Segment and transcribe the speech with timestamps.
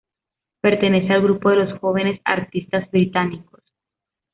[0.61, 3.61] Pertenece al grupo de los Jóvenes Artistas Británicos.